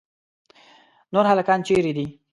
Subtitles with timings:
[1.13, 2.05] نور هلکان چیرې دي؟